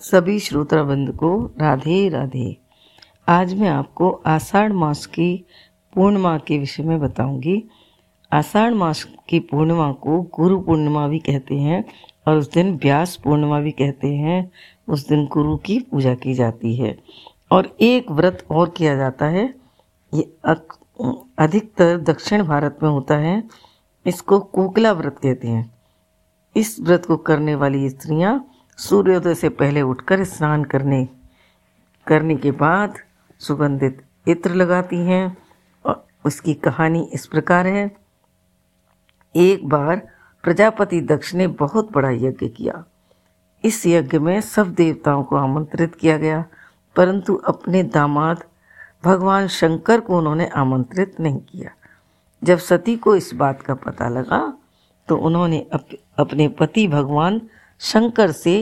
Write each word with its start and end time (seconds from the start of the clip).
सभी 0.00 0.38
श्रोताबंद 0.38 1.10
को 1.12 1.30
राधे 1.60 2.08
राधे। 2.08 2.56
आज 3.28 3.52
मैं 3.54 3.68
आपको 3.68 4.10
आषाढ़ 4.26 4.72
मास 4.72 5.04
की 5.06 5.44
पूर्णिमा 5.94 6.36
के 6.38 6.58
विषय 6.58 6.82
में 6.82 7.00
बताऊँगी। 7.00 7.62
आषाढ़ 8.32 8.74
मास 8.74 9.02
की 9.28 9.40
पूर्णिमा 9.40 9.90
को 9.92 10.20
गुरु 10.34 10.58
पूर्णिमा 10.60 11.06
भी 11.08 11.18
कहते 11.18 11.54
हैं 11.54 11.84
और 12.26 12.36
उस 12.36 12.50
दिन 12.52 12.74
व्यास 12.76 13.16
पूर्णिमा 13.16 13.60
भी 13.60 13.70
कहते 13.70 14.08
हैं। 14.08 14.50
उस 14.88 15.06
दिन 15.08 15.26
गुरु 15.26 15.56
की 15.56 15.78
पूजा 15.80 16.14
की 16.14 16.34
जाती 16.34 16.74
है 16.76 16.96
और 17.50 17.76
एक 17.80 18.10
व्रत 18.10 18.46
और 18.50 18.70
किया 18.70 18.94
जाता 18.96 19.26
है। 19.26 19.44
ये 20.14 20.22
अधिकतर 21.38 21.98
दक्षिण 21.98 22.44
भारत 22.44 22.78
में 22.82 22.90
होता 22.90 23.16
है। 23.16 23.42
इसको 24.06 24.40
कोकला 24.40 24.92
व्रत 24.92 25.18
कहते 25.22 25.48
हैं। 25.48 25.70
इस 26.56 26.76
व्रत 26.80 27.06
को 27.06 27.16
करने 27.16 27.54
वाली 27.54 27.88
स्त्रियाँ 27.88 28.46
सूर्योदय 28.80 29.34
से 29.34 29.48
पहले 29.48 29.82
उठकर 29.82 30.24
स्नान 30.24 30.64
करने 30.64 31.08
करने 32.06 32.36
के 32.36 32.50
बाद 32.50 32.94
सुगंधित 33.38 34.02
इत्र 34.28 34.54
लगाती 34.54 34.96
हैं 34.96 35.36
और 35.86 36.06
उसकी 36.24 36.54
कहानी 36.54 37.02
इस 37.12 37.26
प्रकार 37.26 37.66
है। 37.66 37.90
एक 39.36 39.68
बार 39.68 39.96
प्रजापति 40.42 41.00
दक्ष 41.00 41.34
ने 41.34 41.46
बहुत 41.46 41.92
बड़ा 41.92 42.10
यज्ञ 42.10 42.48
किया। 42.48 42.84
इस 43.64 43.86
यज्ञ 43.86 44.18
में 44.18 44.40
सब 44.40 44.74
देवताओं 44.74 45.24
को 45.24 45.36
आमंत्रित 45.36 45.94
किया 45.94 46.18
गया 46.18 46.44
परंतु 46.96 47.34
अपने 47.34 47.82
दामाद 47.82 48.44
भगवान 49.04 49.46
शंकर 49.48 50.00
को 50.00 50.18
उन्होंने 50.18 50.46
आमंत्रित 50.46 51.20
नहीं 51.20 51.40
किया। 51.40 51.70
जब 52.44 52.58
सती 52.58 52.96
को 52.96 53.16
इस 53.16 53.34
बात 53.34 53.62
का 53.62 53.74
पता 53.74 54.08
लगा 54.08 54.42
तो 55.08 55.16
उन्होंने 55.16 55.66
अप, 55.72 55.86
अपने 56.18 56.48
पति 56.48 56.88
भगवान 56.88 57.40
शंकर 57.80 58.32
से 58.32 58.52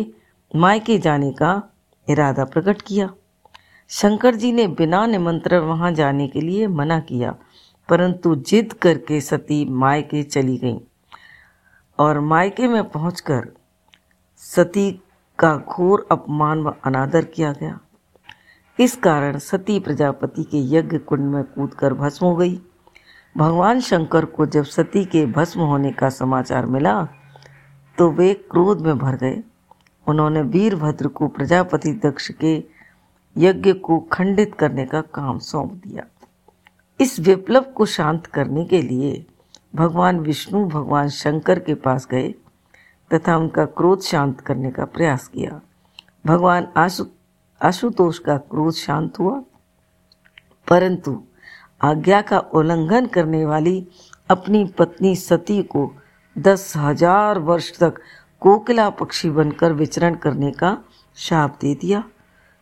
मायके 0.57 0.99
जाने 0.99 1.31
का 1.33 1.63
इरादा 2.09 2.45
प्रकट 2.45 2.83
किया। 2.83 3.09
शंकर 3.91 4.35
जी 4.35 4.53
ने 4.53 4.67
बिना 4.69 5.05
निमंत्रण 5.07 5.61
वहाँ 5.61 5.93
जाने 5.93 6.29
के 6.29 6.41
लिए 6.41 6.67
मना 6.67 6.99
किया, 7.01 7.35
परंतु 7.89 8.35
जिद 8.37 8.73
करके 8.73 9.21
सती 9.21 9.65
मायके 9.65 10.23
चली 10.23 10.57
गई 10.57 10.79
और 11.99 12.21
मायके 12.21 12.69
में 12.69 12.89
पहुंचकर 12.91 13.49
सती 14.43 14.91
का 15.39 15.57
घोर 15.57 16.07
अपमान 16.13 16.63
व 16.63 16.75
अनादर 16.85 17.25
किया 17.25 17.53
गया। 17.53 17.79
इस 18.79 18.97
कारण 18.97 19.39
सती 19.39 19.79
प्रजापति 19.81 20.45
के 20.45 20.59
यज्ञ 20.77 20.99
कुंड 20.99 21.31
में 21.33 21.43
कूदकर 21.45 21.95
भस्म 21.95 22.27
हो 22.27 22.35
गई। 22.37 22.61
भगवान 23.37 23.81
शंकर 23.81 24.25
को 24.25 24.47
जब 24.47 24.65
सती 24.65 25.05
के 25.05 25.27
भस्म 25.27 25.61
होने 25.61 25.91
का 25.93 26.09
समाचार 26.09 26.67
मिला 26.67 27.09
तो 27.99 28.11
वे 28.11 28.35
क्रोध 28.35 28.81
में 28.81 28.99
भर 28.99 29.17
गए। 29.17 29.43
उन्होंने 30.07 30.43
वीरभद्र 30.43 31.09
को 31.09 31.29
प्रजापति 31.29 31.93
दक्ष 31.93 32.31
के 32.31 32.65
यज्ञ 33.37 33.73
को 33.73 33.99
खंडित 33.99 34.55
करने 34.55 34.87
का 34.87 35.01
काम 35.01 35.39
सौंप 35.39 35.73
दिया। 35.73 36.05
इस 37.01 37.21
विप्लव 37.21 37.63
को 37.63 37.87
शांत 37.87 38.27
करने 38.27 38.65
के 38.65 38.83
लिए 38.83 39.27
भगवान 39.75 40.21
विष्णु, 40.21 40.69
भगवान 40.69 41.09
शंकर 41.09 41.59
के 41.59 41.75
पास 41.75 42.09
गए 42.11 42.35
तथा 43.15 43.37
उनका 43.37 43.65
क्रोध 43.65 44.01
शांत 44.01 44.41
करने 44.41 44.71
का 44.71 44.85
प्रयास 44.85 45.29
किया। 45.29 45.61
भगवान 46.27 46.69
आशु, 46.77 47.05
आशुतोष 47.63 48.19
का 48.19 48.37
क्रोध 48.37 48.75
शांत 48.75 49.19
हुआ। 49.19 49.43
परंतु 50.69 51.23
आज्ञा 51.83 52.23
का 52.23 52.39
उल्लंघन 52.39 53.07
करने 53.07 53.45
वाली 53.45 53.89
अपनी 54.31 54.65
पत्नी 54.65 55.17
सती 55.17 55.63
को 55.63 55.93
दस 56.39 56.73
हज़ार 56.77 57.39
वर्ष 57.41 57.73
तक 57.79 58.01
कोकिला 58.43 58.89
पक्षी 58.91 59.31
बनकर 59.31 59.73
विचरण 59.73 60.15
करने 60.15 60.51
का 60.53 60.77
शाप 61.17 61.59
दे 61.61 61.75
दिया। 61.75 62.03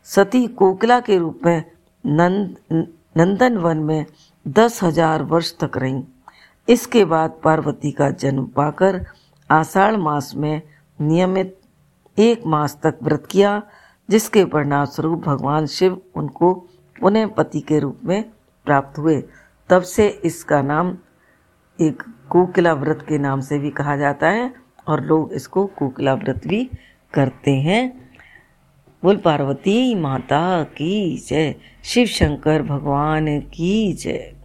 सती 0.06 0.46
कोकिला 0.56 0.98
के 1.00 1.18
रूप 1.18 1.40
में 1.46 1.64
नंद, 2.04 2.56
नंदन 3.16 3.56
वन 3.56 3.78
में 3.78 4.06
दस 4.46 4.82
हज़ार 4.82 5.22
वर्ष 5.24 5.52
तक 5.58 5.76
रहीं। 5.76 6.02
इसके 6.68 7.04
बाद 7.04 7.38
पार्वती 7.44 7.90
का 7.92 8.10
जन्म 8.12 8.44
पाकर 8.46 9.04
आषाढ़ 9.50 9.96
मास 9.96 10.32
में 10.36 10.62
नियमित 10.98 11.58
एक 12.16 12.46
मास 12.46 12.78
तक 12.82 12.98
व्रत 13.02 13.26
किया, 13.30 13.62
जिसके 14.08 14.44
परिणाम 14.44 14.84
स्वरूप 14.86 15.24
भगवान 15.24 15.66
शिव 15.68 16.00
उनको 16.16 16.52
पुनः 16.96 17.26
पति 17.28 17.60
के 17.60 17.78
रूप 17.78 17.98
में 18.04 18.22
प्राप्त 18.66 18.98
हुए। 18.98 19.22
तब 19.70 19.82
से 19.84 20.08
इसका 20.24 20.60
नाम 20.62 20.96
एक 21.80 22.02
कोकिला 22.30 22.72
व्रत 22.72 23.06
के 23.08 23.18
नाम 23.18 23.40
से 23.40 23.58
भी 23.58 23.70
कहा 23.70 23.96
जाता 23.96 24.28
है 24.28 24.54
और 24.88 25.04
लोग 25.04 25.32
इसको 25.32 25.66
कोकिला 25.66 26.14
व्रत 26.14 26.46
भी 26.46 26.70
करते 27.14 27.50
हैं। 27.50 28.10
बोल, 29.02 29.16
पार्वती 29.16 29.94
माता 29.94 30.64
की 30.64 31.24
जय। 31.28 31.54
शिव 31.84 32.06
शंकर, 32.06 32.62
भगवान 32.62 33.40
की 33.40 33.92
जय। 33.92 34.35